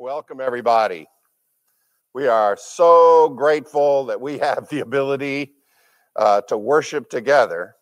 [0.00, 1.08] Welcome, everybody.
[2.14, 5.54] We are so grateful that we have the ability
[6.14, 7.74] uh, to worship together.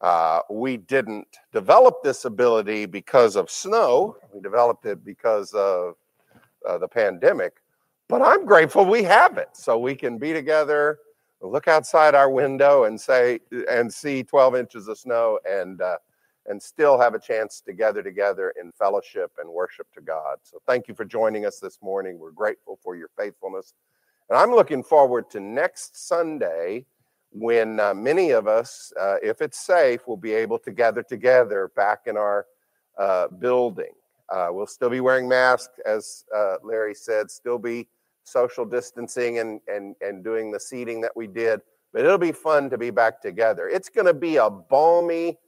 [0.00, 5.96] Uh, we didn't develop this ability because of snow, we developed it because of
[6.66, 7.56] uh, the pandemic.
[8.08, 10.98] But I'm grateful we have it so we can be together,
[11.42, 13.40] look outside our window and say,
[13.70, 15.98] and see 12 inches of snow and uh,
[16.48, 20.38] and still have a chance to gather together in fellowship and worship to God.
[20.42, 22.18] So thank you for joining us this morning.
[22.18, 23.74] We're grateful for your faithfulness.
[24.28, 26.86] And I'm looking forward to next Sunday
[27.30, 31.70] when uh, many of us, uh, if it's safe, will be able to gather together
[31.76, 32.46] back in our
[32.98, 33.92] uh, building.
[34.30, 37.88] Uh, we'll still be wearing masks, as uh, Larry said, still be
[38.24, 41.60] social distancing and, and, and doing the seating that we did,
[41.92, 43.68] but it'll be fun to be back together.
[43.68, 45.38] It's going to be a balmy,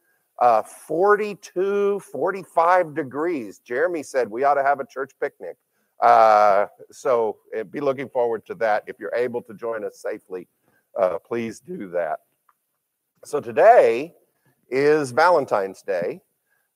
[0.40, 3.58] uh, 42, 45 degrees.
[3.58, 5.56] Jeremy said we ought to have a church picnic.
[6.00, 8.84] Uh, so eh, be looking forward to that.
[8.86, 10.48] If you're able to join us safely,
[10.98, 12.20] uh, please do that.
[13.24, 14.14] So today
[14.70, 16.22] is Valentine's Day.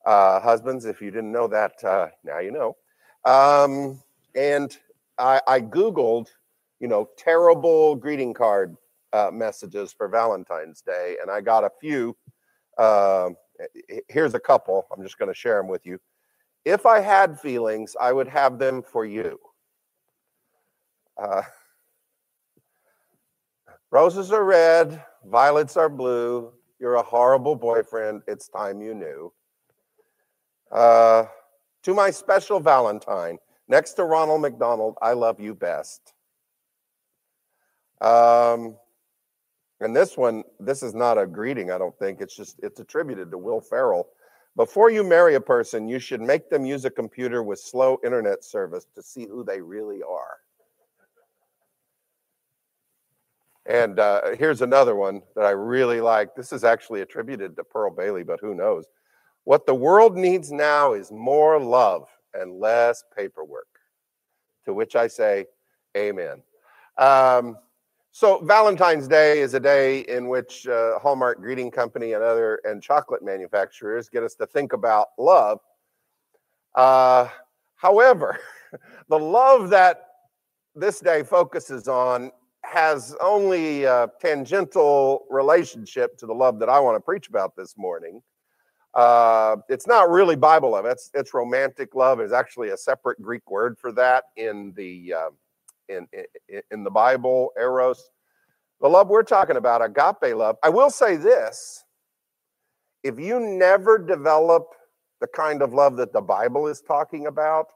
[0.04, 2.76] Uh, husbands, if you didn't know that, uh, now you know.
[3.24, 4.02] Um,
[4.34, 4.76] and
[5.16, 6.28] I, I, Googled,
[6.80, 8.76] you know, terrible greeting card
[9.14, 12.14] uh, messages for Valentine's Day, and I got a few.
[12.76, 13.36] Um,
[14.08, 14.86] here's a couple.
[14.94, 15.98] I'm just going to share them with you.
[16.64, 19.38] If I had feelings, I would have them for you.
[21.16, 21.42] Uh,
[23.90, 26.52] roses are red, violets are blue.
[26.80, 28.22] You're a horrible boyfriend.
[28.26, 29.32] It's time you knew.
[30.72, 31.26] Uh,
[31.82, 33.38] to my special Valentine,
[33.68, 36.14] next to Ronald McDonald, I love you best.
[38.00, 38.76] Um,
[39.80, 42.20] and this one, this is not a greeting, I don't think.
[42.20, 44.08] It's just, it's attributed to Will Ferrell.
[44.56, 48.44] Before you marry a person, you should make them use a computer with slow internet
[48.44, 50.38] service to see who they really are.
[53.66, 56.34] And uh, here's another one that I really like.
[56.34, 58.84] This is actually attributed to Pearl Bailey, but who knows?
[59.44, 63.66] What the world needs now is more love and less paperwork.
[64.66, 65.46] To which I say,
[65.96, 66.42] Amen.
[66.98, 67.56] Um,
[68.16, 72.80] so Valentine's Day is a day in which uh, Hallmark Greeting Company and other and
[72.80, 75.58] chocolate manufacturers get us to think about love.
[76.76, 77.26] Uh,
[77.74, 78.38] however,
[79.08, 80.10] the love that
[80.76, 82.30] this day focuses on
[82.62, 87.76] has only a tangential relationship to the love that I want to preach about this
[87.76, 88.22] morning.
[88.94, 90.86] Uh, it's not really Bible love.
[90.86, 92.20] It's it's romantic love.
[92.20, 95.30] Is actually a separate Greek word for that in the uh,
[95.88, 96.06] in,
[96.48, 98.10] in, in the Bible, eros.
[98.80, 100.56] The love we're talking about, agape love.
[100.62, 101.84] I will say this
[103.02, 104.64] if you never develop
[105.20, 107.66] the kind of love that the Bible is talking about,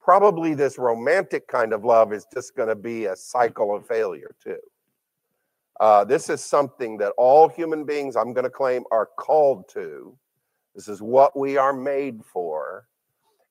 [0.00, 4.34] probably this romantic kind of love is just going to be a cycle of failure,
[4.42, 4.58] too.
[5.78, 10.16] Uh, this is something that all human beings, I'm going to claim, are called to.
[10.74, 12.49] This is what we are made for.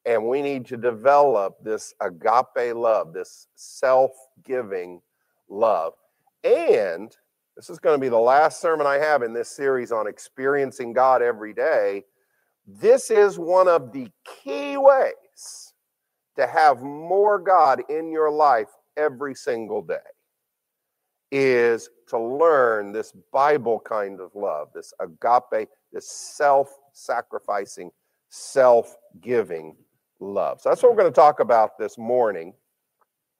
[0.05, 4.11] And we need to develop this agape love, this self
[4.43, 5.01] giving
[5.49, 5.93] love.
[6.43, 7.15] And
[7.55, 10.93] this is going to be the last sermon I have in this series on experiencing
[10.93, 12.05] God every day.
[12.65, 15.73] This is one of the key ways
[16.37, 19.97] to have more God in your life every single day
[21.31, 27.91] is to learn this Bible kind of love, this agape, this self sacrificing,
[28.29, 29.75] self giving
[30.19, 30.61] love.
[30.61, 32.53] So that's what we're going to talk about this morning.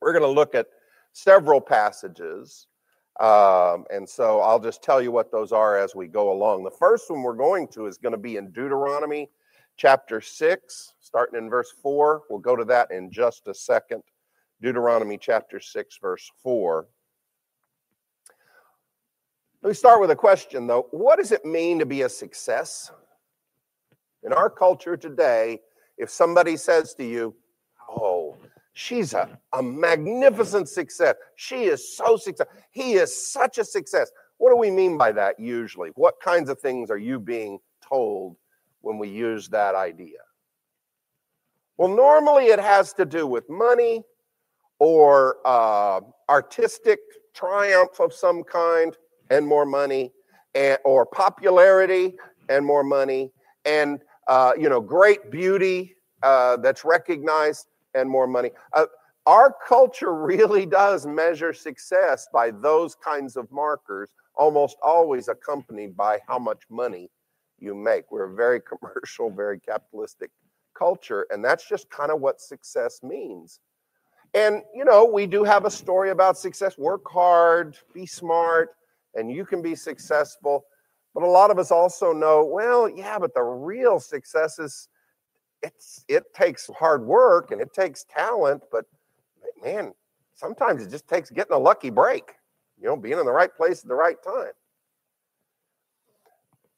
[0.02, 0.68] We're going to look at
[1.14, 2.68] several passages.
[3.20, 6.64] Um, and so I'll just tell you what those are as we go along.
[6.64, 9.30] The first one we're going to is going to be in Deuteronomy
[9.76, 12.24] chapter 6, starting in verse 4.
[12.30, 14.04] We'll go to that in just a second.
[14.62, 16.88] Deuteronomy chapter 6, verse 4.
[19.62, 20.88] Let me start with a question, though.
[20.92, 22.92] What does it mean to be a success?
[24.24, 25.60] In our culture today,
[26.00, 27.36] if somebody says to you,
[27.90, 28.38] Oh,
[28.74, 34.12] she's a, a magnificent success, she is so successful, he is such a success.
[34.38, 35.90] What do we mean by that usually?
[35.96, 38.38] What kinds of things are you being told
[38.82, 40.20] when we use that idea?
[41.78, 44.04] Well, normally it has to do with money
[44.80, 47.00] or uh, artistic
[47.34, 48.96] triumph of some kind
[49.30, 50.12] and more money,
[50.56, 52.16] and, or popularity
[52.50, 53.32] and more money,
[53.66, 58.52] and uh, you know, great beauty uh, that's recognized and more money.
[58.74, 58.86] Uh,
[59.26, 66.20] our culture really does measure success by those kinds of markers, almost always accompanied by
[66.28, 67.10] how much money
[67.58, 68.12] you make.
[68.12, 70.30] We're a very commercial, very capitalistic
[70.78, 73.60] culture, and that's just kind of what success means.
[74.36, 78.76] And, you know, we do have a story about success work hard, be smart,
[79.16, 80.66] and you can be successful.
[81.14, 84.88] But a lot of us also know, well, yeah, but the real success is
[85.62, 88.86] it's it takes hard work and it takes talent, but
[89.64, 89.94] man,
[90.36, 92.34] sometimes it just takes getting a lucky break,
[92.80, 94.52] you know, being in the right place at the right time.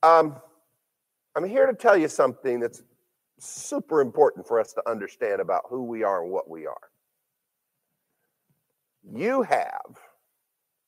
[0.03, 0.35] Um,
[1.35, 2.81] I'm here to tell you something that's
[3.37, 6.89] super important for us to understand about who we are and what we are.
[9.13, 9.97] You have,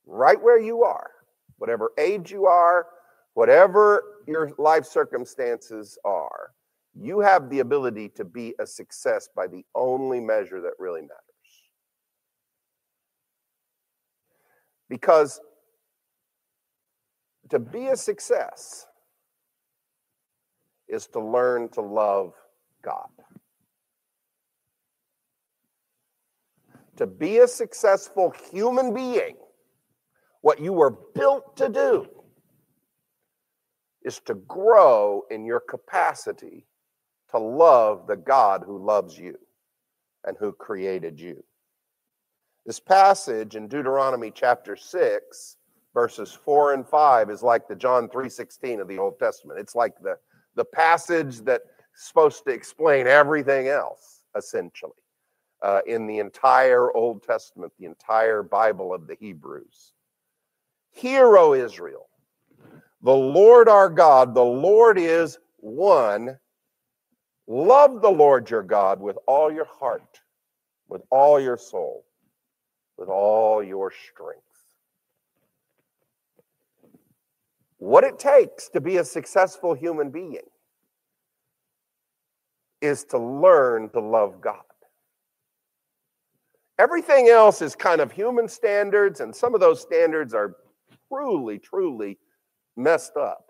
[0.06, 1.12] right where you are,
[1.57, 2.88] whatever age you are,
[3.33, 6.51] whatever your life circumstances are,
[6.95, 11.13] you have the ability to be a success by the only measure that really matters.
[14.89, 15.41] Because
[17.50, 18.85] to be a success
[20.88, 22.33] is to learn to love
[22.83, 23.09] God.
[26.97, 29.35] To be a successful human being,
[30.41, 32.07] what you were built to do
[34.03, 36.65] is to grow in your capacity
[37.31, 39.38] to love the God who loves you
[40.25, 41.44] and who created you.
[42.65, 45.57] This passage in Deuteronomy chapter 6
[45.94, 49.59] verses 4 and 5 is like the John 3:16 of the Old Testament.
[49.59, 50.17] It's like the
[50.56, 54.94] the passage that's supposed to explain everything else essentially.
[55.61, 59.94] Uh, in the entire Old Testament, the entire Bible of the Hebrews.
[60.91, 62.09] Hear, O Israel,
[63.03, 66.38] the Lord our God, the Lord is one.
[67.47, 70.21] Love the Lord your God with all your heart,
[70.88, 72.05] with all your soul,
[72.97, 74.41] with all your strength.
[77.77, 80.38] What it takes to be a successful human being
[82.81, 84.61] is to learn to love God.
[86.79, 90.56] Everything else is kind of human standards, and some of those standards are
[91.09, 92.17] truly, truly
[92.75, 93.45] messed up.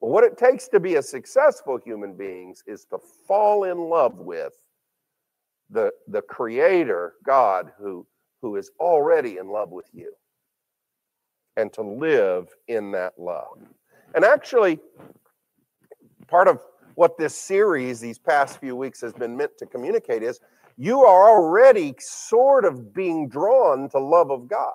[0.00, 4.18] But what it takes to be a successful human being is to fall in love
[4.18, 4.54] with
[5.68, 8.06] the, the creator, God, who,
[8.40, 10.12] who is already in love with you,
[11.56, 13.58] and to live in that love.
[14.14, 14.80] And actually,
[16.26, 16.60] part of
[16.94, 20.40] what this series, these past few weeks, has been meant to communicate is
[20.76, 24.72] you are already sort of being drawn to love of God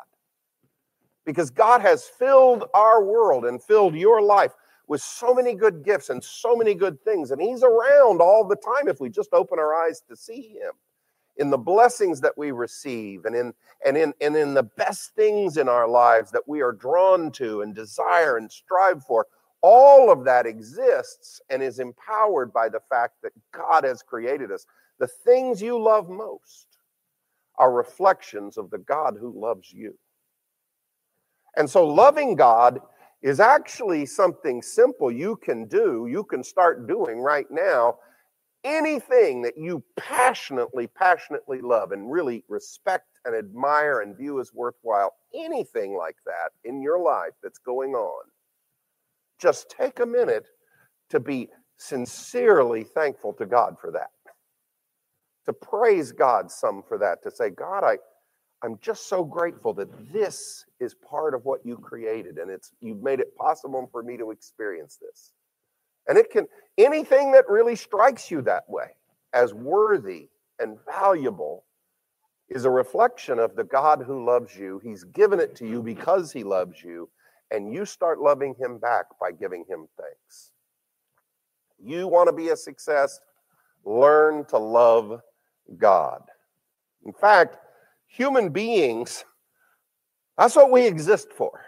[1.25, 4.53] because God has filled our world and filled your life
[4.87, 7.31] with so many good gifts and so many good things.
[7.31, 10.71] And He's around all the time if we just open our eyes to see Him
[11.37, 13.53] in the blessings that we receive and in
[13.85, 17.61] and in and in the best things in our lives that we are drawn to
[17.61, 19.27] and desire and strive for.
[19.61, 24.65] All of that exists and is empowered by the fact that God has created us.
[24.99, 26.67] The things you love most
[27.57, 29.97] are reflections of the God who loves you
[31.57, 32.79] and so loving God
[33.21, 37.97] is actually something simple you can do, you can start doing right now.
[38.63, 45.13] Anything that you passionately, passionately love and really respect and admire and view as worthwhile,
[45.35, 48.23] anything like that in your life that's going on,
[49.39, 50.47] just take a minute
[51.09, 54.09] to be sincerely thankful to God for that.
[55.45, 57.97] To praise God some for that, to say, God, I,
[58.63, 63.03] I'm just so grateful that this is part of what you created and it's you've
[63.03, 65.33] made it possible for me to experience this.
[66.07, 66.47] And it can
[66.77, 68.95] anything that really strikes you that way
[69.33, 71.65] as worthy and valuable
[72.49, 74.79] is a reflection of the God who loves you.
[74.83, 77.09] He's given it to you because he loves you
[77.51, 80.51] and you start loving him back by giving him thanks.
[81.83, 83.19] You want to be a success?
[83.83, 85.21] Learn to love
[85.77, 86.21] God.
[87.05, 87.57] In fact,
[88.15, 89.25] human beings,
[90.37, 91.61] that's what we exist for.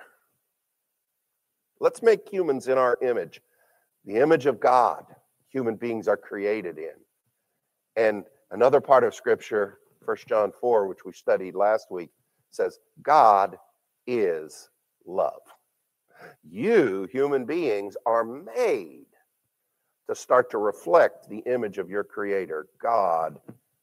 [1.80, 3.42] Let's make humans in our image,
[4.06, 5.06] the image of God,
[5.50, 6.96] human beings are created in.
[7.96, 12.10] And another part of scripture, First John 4, which we studied last week,
[12.52, 13.58] says, God
[14.08, 14.70] is
[15.06, 15.42] love.
[16.50, 19.06] You, human beings, are made
[20.10, 23.38] to start to reflect the image of your Creator, God,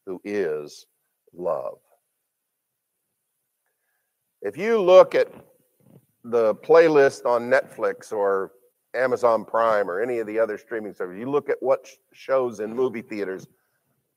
[0.06, 0.86] who is
[1.34, 1.78] love.
[4.44, 5.28] If you look at
[6.22, 8.52] the playlist on Netflix or
[8.94, 12.76] Amazon Prime or any of the other streaming services, you look at what shows in
[12.76, 13.46] movie theaters,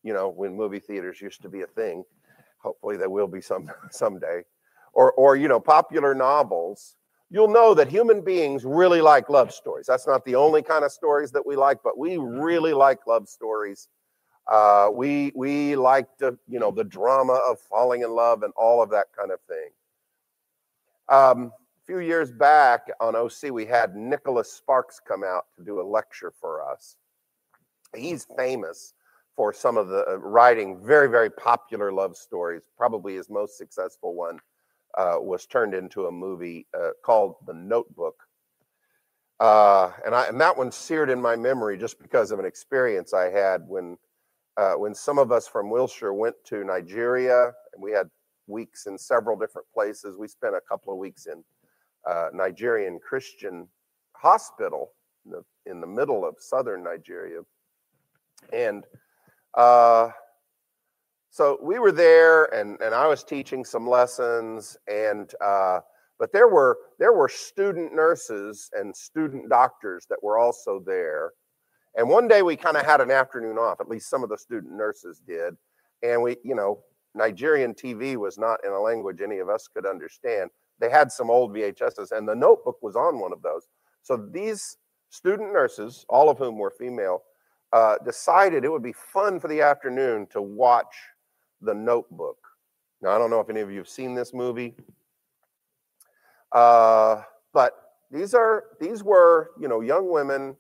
[0.04, 2.04] you know, when movie theaters used to be a thing.
[2.62, 4.44] Hopefully there will be some someday.
[4.92, 6.98] Or or you know, popular novels.
[7.30, 9.86] you'll know that human beings really like love stories.
[9.86, 13.30] That's not the only kind of stories that we like, but we really like love
[13.30, 13.88] stories.
[14.46, 18.84] Uh, we we like the you know the drama of falling in love and all
[18.84, 19.70] of that kind of thing.
[21.10, 25.80] Um, a few years back on OC, we had Nicholas Sparks come out to do
[25.80, 26.98] a lecture for us.
[27.96, 28.94] He's famous
[29.36, 32.64] for some of the uh, writing very very popular love stories.
[32.78, 34.40] Probably his most successful one
[34.98, 38.16] uh, was turned into a movie uh, called The Notebook.
[39.40, 43.14] Uh, and, I, and that one seared in my memory just because of an experience
[43.14, 43.98] I had when
[44.58, 48.10] uh, when some of us from Wilshire went to Nigeria, and we had
[48.48, 50.18] weeks in several different places.
[50.18, 51.44] We spent a couple of weeks in
[52.10, 53.68] uh, Nigerian Christian
[54.14, 54.92] hospital
[55.26, 57.42] in the, in the middle of southern Nigeria,
[58.54, 58.86] and
[59.56, 60.10] uh,
[61.30, 65.82] so we were there, and and I was teaching some lessons, and uh,
[66.18, 71.34] but there were there were student nurses and student doctors that were also there
[71.98, 74.38] and one day we kind of had an afternoon off, at least some of the
[74.38, 75.58] student nurses did.
[76.04, 76.84] And we, you know,
[77.18, 80.50] Nigerian TV was not in a language any of us could understand.
[80.80, 83.68] They had some old VHSs, and the notebook was on one of those.
[84.04, 84.78] So these
[85.10, 87.24] student nurses, all of whom were female,
[87.74, 90.96] uh, decided it would be fun for the afternoon to watch
[91.62, 92.38] the notebook.
[93.02, 94.76] Now, I don't know if any of you have seen this movie,
[96.52, 97.22] uh,
[97.54, 97.74] but
[98.10, 100.56] these are these were you know young women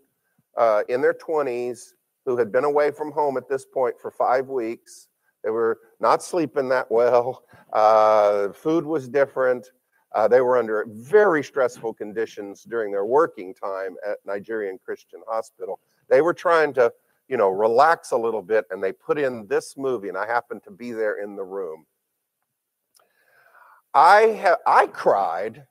[0.57, 1.93] uh, in their 20s
[2.25, 5.07] who had been away from home at this point for five weeks.
[5.47, 7.45] They were not sleeping that well.
[7.71, 9.71] Uh, food was different.
[10.13, 15.79] Uh, they were under very stressful conditions during their working time at Nigerian Christian Hospital.
[16.09, 16.91] They were trying to,
[17.29, 20.63] you know, relax a little bit, and they put in this movie, and I happened
[20.65, 21.85] to be there in the room.
[23.93, 25.65] I ha- I cried,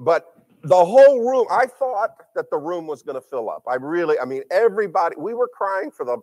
[0.00, 0.34] but
[0.64, 4.18] the whole room i thought that the room was going to fill up i really
[4.18, 6.18] i mean everybody we were crying for the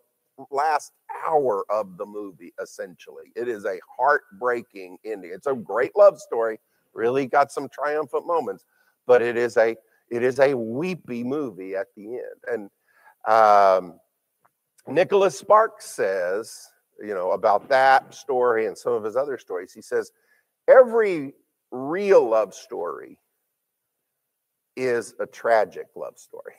[0.51, 0.94] last
[1.25, 3.32] hour of the movie essentially.
[3.36, 5.32] It is a heartbreaking ending.
[5.34, 6.60] It's a great love story
[6.94, 8.65] really got some triumphant moments
[9.06, 9.75] but it is a
[10.10, 12.70] it is a weepy movie at the end.
[13.27, 14.00] And um,
[14.88, 19.82] nicholas sparks says you know about that story and some of his other stories he
[19.82, 20.12] says
[20.67, 21.34] every
[21.72, 23.20] real love story
[24.77, 26.53] is a tragic love story.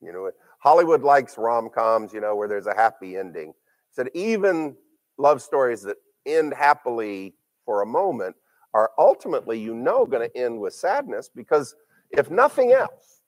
[0.00, 3.52] You know, Hollywood likes rom coms, you know, where there's a happy ending.
[3.90, 4.76] Said even
[5.18, 8.36] love stories that end happily for a moment
[8.72, 11.74] are ultimately, you know, going to end with sadness because
[12.10, 13.22] if nothing else,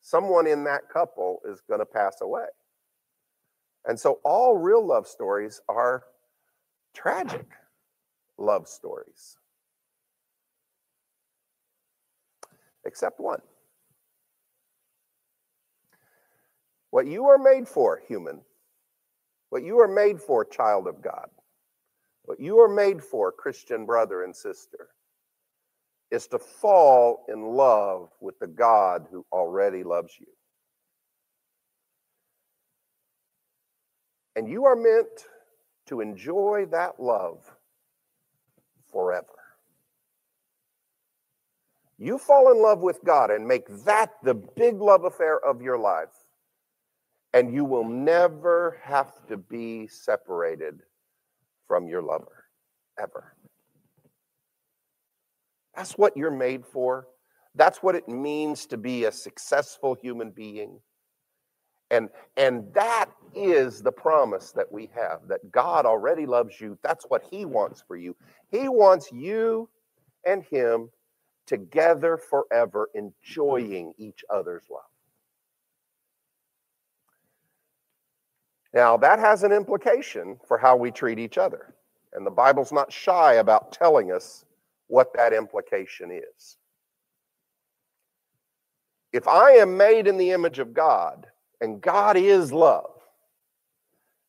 [0.00, 2.46] someone in that couple is going to pass away.
[3.86, 6.04] And so all real love stories are
[6.94, 7.46] tragic
[8.38, 9.36] love stories.
[12.84, 13.40] except one.
[17.02, 18.42] What you are made for, human,
[19.50, 21.26] what you are made for, child of God,
[22.26, 24.90] what you are made for, Christian brother and sister,
[26.12, 30.28] is to fall in love with the God who already loves you.
[34.36, 35.26] And you are meant
[35.86, 37.42] to enjoy that love
[38.92, 39.26] forever.
[41.98, 45.78] You fall in love with God and make that the big love affair of your
[45.78, 46.21] life,
[47.34, 50.80] and you will never have to be separated
[51.66, 52.44] from your lover,
[53.00, 53.34] ever.
[55.74, 57.06] That's what you're made for.
[57.54, 60.80] That's what it means to be a successful human being.
[61.90, 66.78] And, and that is the promise that we have that God already loves you.
[66.82, 68.16] That's what He wants for you.
[68.50, 69.68] He wants you
[70.26, 70.90] and Him
[71.46, 74.91] together forever, enjoying each other's love.
[78.74, 81.74] Now, that has an implication for how we treat each other.
[82.14, 84.44] And the Bible's not shy about telling us
[84.88, 86.56] what that implication is.
[89.12, 91.26] If I am made in the image of God
[91.60, 92.90] and God is love,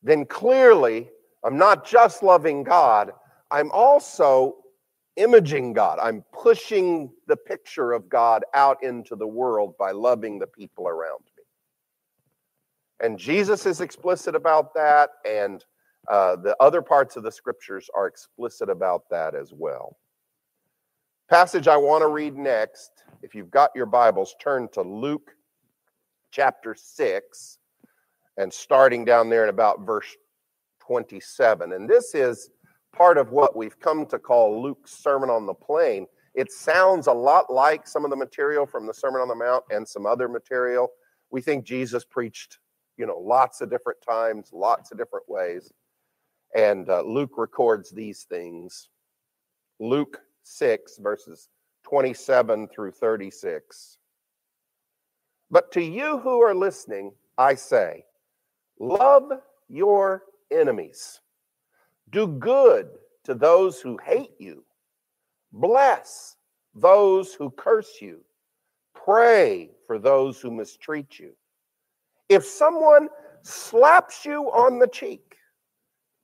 [0.02, 1.10] then clearly
[1.44, 3.12] I'm not just loving God,
[3.50, 4.58] I'm also
[5.16, 6.00] imaging God.
[6.02, 11.20] I'm pushing the picture of God out into the world by loving the people around
[11.26, 11.33] me.
[13.04, 15.64] And Jesus is explicit about that, and
[16.10, 19.98] uh, the other parts of the scriptures are explicit about that as well.
[21.30, 22.92] Passage I want to read next,
[23.22, 25.32] if you've got your Bibles, turn to Luke
[26.32, 27.58] chapter 6
[28.38, 30.16] and starting down there in about verse
[30.80, 31.74] 27.
[31.74, 32.52] And this is
[32.96, 36.08] part of what we've come to call Luke's Sermon on the Plain.
[36.36, 39.66] It sounds a lot like some of the material from the Sermon on the Mount
[39.72, 40.90] and some other material.
[41.32, 42.60] We think Jesus preached,
[42.98, 45.72] you know, lots of different times, lots of different ways.
[46.56, 48.90] And uh, Luke records these things.
[49.80, 51.50] Luke 6, verses
[51.84, 53.98] 27 through 36.
[55.50, 58.06] But to you who are listening, I say,
[58.80, 59.32] love
[59.68, 61.20] your enemies,
[62.12, 62.90] do good
[63.24, 64.64] to those who hate you,
[65.52, 66.36] bless
[66.76, 68.22] those who curse you,
[68.94, 71.34] pray for those who mistreat you.
[72.30, 73.10] If someone
[73.42, 75.36] slaps you on the cheek,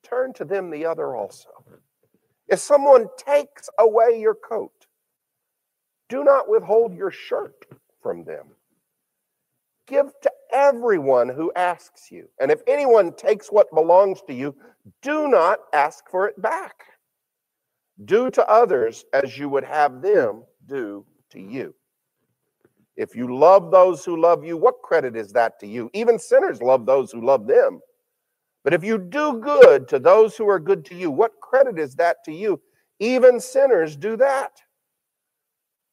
[0.03, 1.49] turn to them the other also.
[2.47, 4.87] If someone takes away your coat,
[6.07, 7.65] do not withhold your shirt
[8.01, 8.47] from them.
[9.87, 12.27] Give to everyone who asks you.
[12.39, 14.55] And if anyone takes what belongs to you,
[15.01, 16.83] do not ask for it back.
[18.05, 21.75] Do to others as you would have them do to you.
[22.99, 25.89] If you love those who love you, what credit is that to you?
[25.93, 27.79] Even sinners love those who love them.
[28.65, 31.95] But if you do good to those who are good to you, what credit is
[31.95, 32.59] that to you?
[32.99, 34.51] Even sinners do that.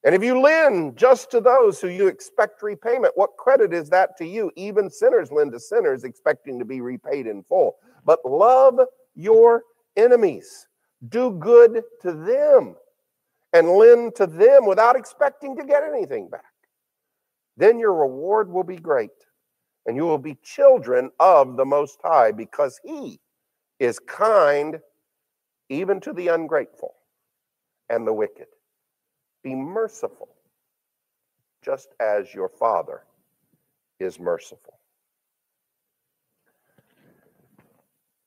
[0.02, 4.16] And if you lend just to those who you expect repayment, what credit is that
[4.16, 4.50] to you?
[4.56, 7.76] Even sinners lend to sinners, expecting to be repaid in full.
[8.04, 8.80] But love
[9.14, 9.62] your
[9.96, 10.66] enemies,
[11.08, 12.74] do good to them,
[13.52, 16.42] and lend to them without expecting to get anything back.
[17.56, 19.10] Then your reward will be great
[19.86, 23.20] and you will be children of the Most High, because He
[23.78, 24.80] is kind
[25.68, 26.94] even to the ungrateful
[27.88, 28.46] and the wicked.
[29.44, 30.28] Be merciful,
[31.64, 33.04] just as your Father
[34.00, 34.78] is merciful.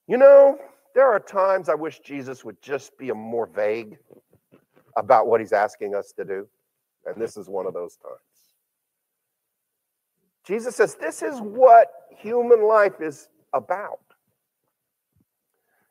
[0.07, 0.57] You know,
[0.95, 3.97] there are times I wish Jesus would just be a more vague
[4.95, 6.47] about what he's asking us to do.
[7.05, 8.28] And this is one of those times.
[10.49, 13.99] Jesus says this is what human life is about.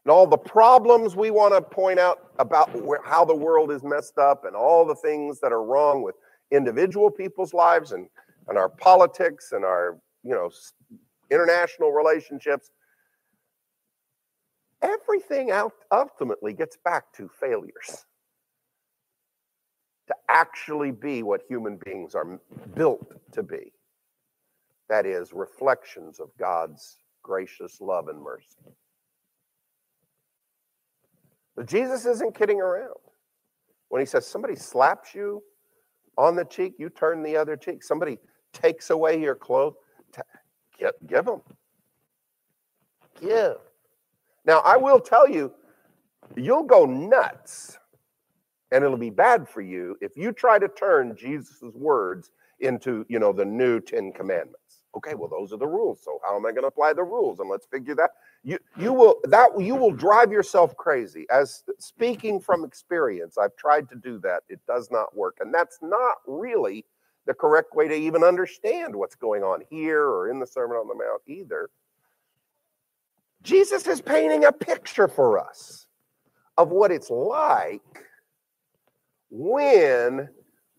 [0.05, 3.85] And all the problems we want to point out about where, how the world is
[3.85, 6.17] messed up and all the things that are wrong with
[6.51, 8.09] individual people's lives and,
[8.49, 10.51] and our politics and our you know
[11.31, 12.71] international relationships
[14.83, 18.07] everything out ultimately gets back to failures
[20.09, 22.41] to actually be what human beings are
[22.75, 23.71] built to be
[24.89, 28.75] that is, reflections of God's gracious love and mercy.
[31.57, 32.95] But Jesus isn't kidding around.
[33.89, 35.43] When he says somebody slaps you
[36.17, 37.83] on the cheek, you turn the other cheek.
[37.83, 38.19] Somebody
[38.53, 39.75] takes away your clothes,
[40.79, 41.43] give, give them.
[43.21, 43.57] Give.
[44.45, 45.53] Now, I will tell you,
[46.37, 47.79] you'll go nuts
[48.71, 53.19] and it'll be bad for you if you try to turn Jesus' words into, you
[53.19, 54.68] know, the new Ten Commandments.
[54.97, 56.01] Okay, well, those are the rules.
[56.03, 57.41] So how am I going to apply the rules?
[57.41, 58.11] And let's figure that.
[58.43, 61.27] You you will that you will drive yourself crazy.
[61.31, 64.45] As speaking from experience, I've tried to do that.
[64.49, 66.85] It does not work, and that's not really
[67.27, 70.89] the correct way to even understand what's going on here or in the Sermon on
[70.89, 71.69] the Mount either.
[73.43, 75.87] Jesus is painting a picture for us
[76.57, 78.05] of what it's like
[79.31, 80.29] when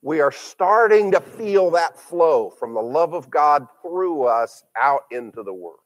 [0.01, 5.01] we are starting to feel that flow from the love of God through us out
[5.11, 5.79] into the world.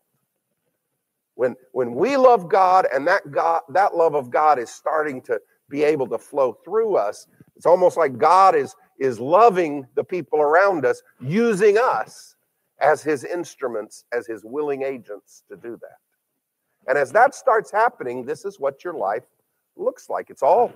[1.35, 5.39] When, when we love God and that God that love of God is starting to
[5.67, 10.39] be able to flow through us, it's almost like God is, is loving the people
[10.39, 12.35] around us, using us
[12.79, 15.97] as his instruments, as his willing agents to do that.
[16.87, 19.23] And as that starts happening, this is what your life
[19.75, 20.29] looks like.
[20.29, 20.71] It's all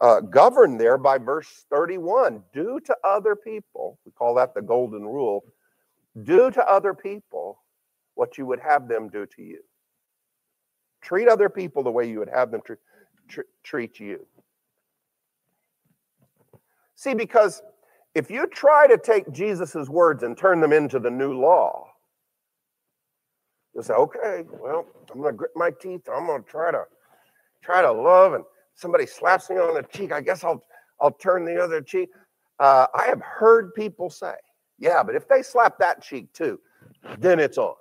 [0.00, 5.02] uh, governed there by verse 31 do to other people, we call that the golden
[5.02, 5.44] rule,
[6.22, 7.60] do to other people
[8.14, 9.60] what you would have them do to you.
[11.00, 12.74] Treat other people the way you would have them tr-
[13.28, 14.26] tr- treat you.
[16.96, 17.62] See, because
[18.14, 21.86] if you try to take Jesus' words and turn them into the new law,
[23.72, 26.08] you'll say, okay, well, I'm going to grit my teeth.
[26.12, 26.84] I'm going to try to
[27.62, 28.44] try to love and
[28.78, 30.64] somebody slaps me on the cheek, I guess I'll
[31.00, 32.10] I'll turn the other cheek.
[32.58, 34.34] Uh, I have heard people say,
[34.78, 36.58] yeah, but if they slap that cheek too,
[37.18, 37.74] then it's on.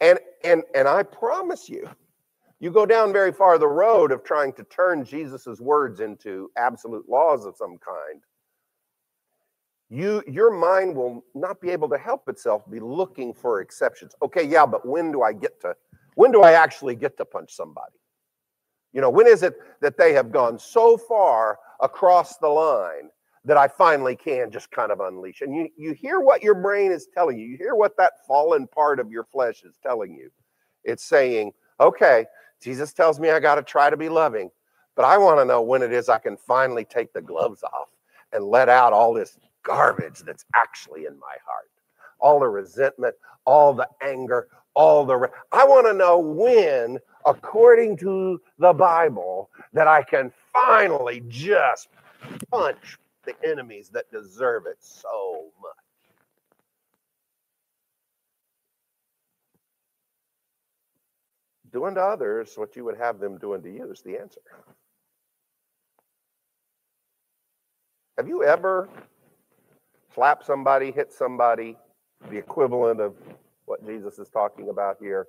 [0.00, 1.88] And and and I promise you,
[2.60, 7.08] you go down very far the road of trying to turn Jesus's words into absolute
[7.08, 8.22] laws of some kind.
[9.88, 14.14] You your mind will not be able to help itself be looking for exceptions.
[14.20, 15.74] Okay, yeah, but when do I get to
[16.14, 17.96] when do I actually get to punch somebody?
[18.96, 23.10] You know, when is it that they have gone so far across the line
[23.44, 25.42] that I finally can just kind of unleash.
[25.42, 27.46] And you, you hear what your brain is telling you.
[27.46, 30.30] You hear what that fallen part of your flesh is telling you.
[30.82, 32.24] It's saying, okay,
[32.62, 34.50] Jesus tells me I got to try to be loving,
[34.94, 37.88] but I want to know when it is I can finally take the gloves off
[38.32, 41.70] and let out all this garbage that's actually in my heart.
[42.18, 45.16] All the resentment, all the anger, all the.
[45.16, 51.88] Re- I want to know when, according to the Bible, that I can finally just
[52.52, 55.72] punch the enemies that deserve it so much.
[61.72, 64.40] Doing to others what you would have them doing to you is the answer.
[68.16, 68.88] Have you ever
[70.14, 71.76] slapped somebody, hit somebody,
[72.30, 73.14] the equivalent of
[73.66, 75.26] what Jesus is talking about here,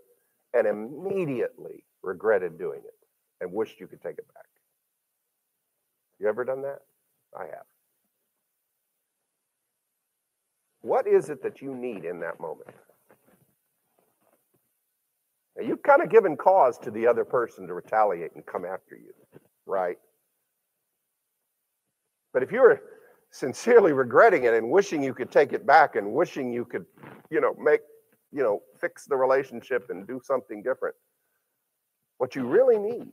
[0.54, 2.96] and immediately regretted doing it
[3.42, 4.46] and wished you could take it back?
[6.20, 6.80] You ever done that?
[7.38, 7.66] I have.
[10.82, 12.70] What is it that you need in that moment?
[15.58, 18.96] Now, you've kind of given cause to the other person to retaliate and come after
[18.96, 19.12] you,
[19.66, 19.98] right?
[22.32, 22.82] But if you're
[23.32, 26.86] sincerely regretting it and wishing you could take it back and wishing you could,
[27.30, 27.82] you know, make,
[28.32, 30.96] you know, fix the relationship and do something different,
[32.18, 33.12] what you really need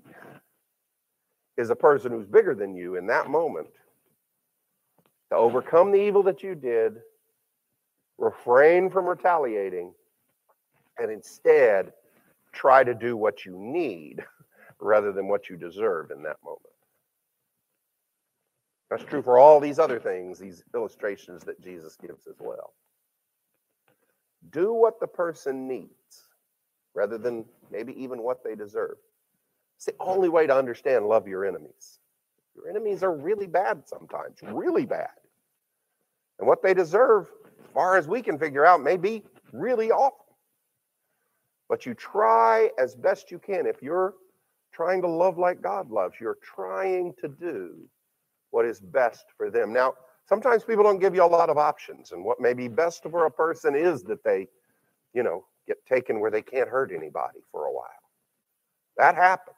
[1.57, 3.69] is a person who's bigger than you in that moment
[5.31, 6.97] to overcome the evil that you did,
[8.19, 9.93] refrain from retaliating,
[10.99, 11.93] and instead
[12.53, 14.25] try to do what you need
[14.81, 16.61] rather than what you deserve in that moment.
[18.91, 22.75] That's true for all these other things, these illustrations that Jesus gives as well.
[24.55, 26.29] Do what the person needs
[26.95, 28.97] rather than maybe even what they deserve.
[29.77, 31.99] It's the only way to understand love your enemies.
[32.55, 35.11] Your enemies are really bad sometimes, really bad.
[36.39, 37.27] And what they deserve,
[37.59, 40.37] as far as we can figure out, may be really awful.
[41.69, 43.67] But you try as best you can.
[43.67, 44.15] If you're
[44.73, 47.75] trying to love like God loves, you're trying to do
[48.51, 49.73] what is best for them.
[49.73, 49.95] Now,
[50.29, 53.27] sometimes people don't give you a lot of options, and what may be best for
[53.27, 54.49] a person is that they,
[55.13, 57.89] you know, get taken where they can't hurt anybody for a while.
[58.97, 59.57] That happens.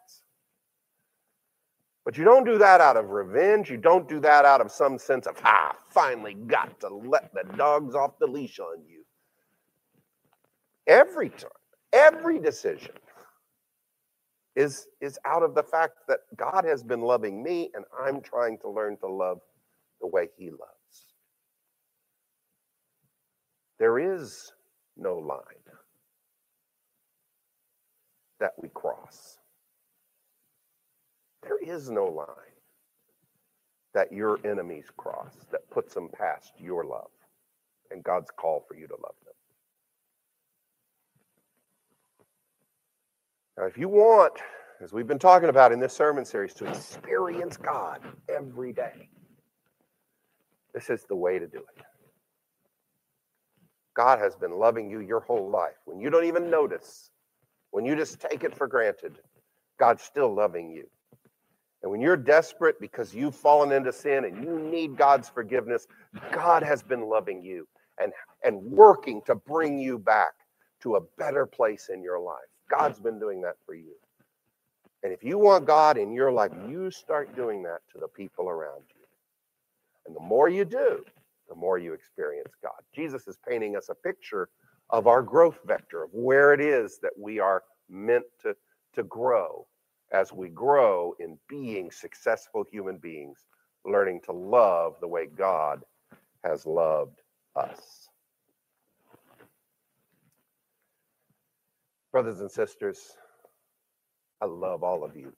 [2.05, 3.68] But you don't do that out of revenge.
[3.68, 7.42] You don't do that out of some sense of, ah, finally got to let the
[7.57, 9.05] dogs off the leash on you.
[10.87, 11.50] Every time,
[11.92, 12.92] every decision
[14.55, 18.59] is, is out of the fact that God has been loving me and I'm trying
[18.59, 19.40] to learn to love
[20.07, 21.07] the way He loves.
[23.79, 24.53] There is
[24.97, 25.40] no line
[28.38, 29.38] that we cross.
[31.42, 32.27] There is no line
[33.95, 37.11] that your enemies cross that puts them past your love
[37.90, 39.35] and God's call for you to love them.
[43.59, 44.35] Now, if you want,
[44.83, 49.09] as we've been talking about in this sermon series, to experience God every day,
[50.77, 51.85] this is the way to do it.
[53.97, 55.79] God has been loving you your whole life.
[55.87, 57.11] When you don't even notice,
[57.71, 59.19] when you just take it for granted,
[59.81, 60.87] God's still loving you.
[61.83, 65.87] And when you're desperate because you've fallen into sin and you need God's forgiveness,
[66.31, 67.67] God has been loving you
[67.99, 68.12] and,
[68.45, 70.35] and working to bring you back
[70.83, 72.37] to a better place in your life.
[72.71, 73.95] God's been doing that for you.
[75.03, 78.51] And if you want God in your life, you start doing that to the people
[78.51, 78.95] around you.
[80.07, 81.05] And the more you do,
[81.49, 82.81] the more you experience God.
[82.95, 84.49] Jesus is painting us a picture
[84.90, 88.55] of our growth vector, of where it is that we are meant to,
[88.95, 89.66] to grow
[90.12, 93.45] as we grow in being successful human beings,
[93.85, 95.83] learning to love the way God
[96.45, 97.21] has loved
[97.57, 98.09] us.
[102.12, 103.16] Brothers and sisters,
[104.40, 105.33] I love all of you.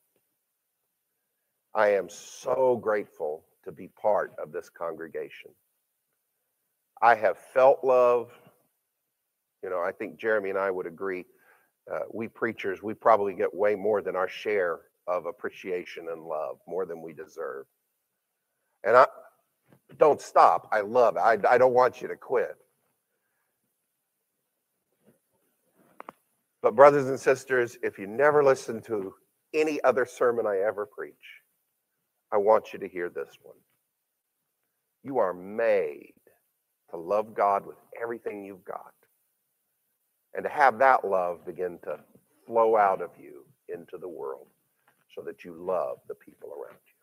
[1.74, 5.50] I am so grateful to be part of this congregation.
[7.02, 8.30] I have felt love.
[9.62, 11.26] You know, I think Jeremy and I would agree.
[11.92, 16.58] Uh, we preachers, we probably get way more than our share of appreciation and love,
[16.66, 17.66] more than we deserve.
[18.84, 19.06] And I
[19.98, 20.68] don't stop.
[20.72, 21.20] I love it.
[21.20, 22.56] I, I don't want you to quit.
[26.62, 29.14] But, brothers and sisters, if you never listen to
[29.54, 31.37] any other sermon I ever preach,
[32.32, 33.56] I want you to hear this one.
[35.04, 36.14] You are made
[36.90, 38.92] to love God with everything you've got
[40.34, 41.98] and to have that love begin to
[42.46, 44.46] flow out of you into the world
[45.14, 46.94] so that you love the people around you.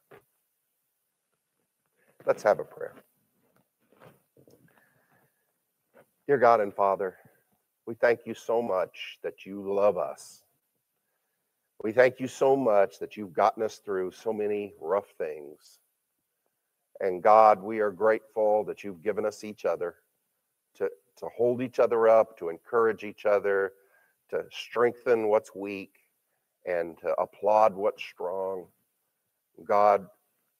[2.25, 2.93] Let's have a prayer.
[6.27, 7.17] Dear God and Father,
[7.87, 10.44] we thank you so much that you love us.
[11.83, 15.79] We thank you so much that you've gotten us through so many rough things.
[16.99, 19.95] And God, we are grateful that you've given us each other
[20.77, 23.73] to, to hold each other up, to encourage each other,
[24.29, 25.93] to strengthen what's weak,
[26.65, 28.65] and to applaud what's strong.
[29.63, 30.07] God,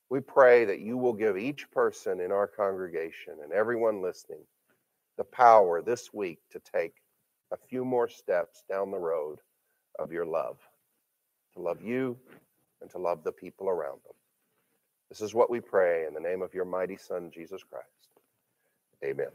[0.09, 4.43] we pray that you will give each person in our congregation and everyone listening
[5.17, 6.95] the power this week to take
[7.51, 9.39] a few more steps down the road
[9.99, 10.57] of your love,
[11.55, 12.17] to love you
[12.81, 14.13] and to love the people around them.
[15.09, 17.87] This is what we pray in the name of your mighty Son, Jesus Christ.
[19.03, 19.27] Amen.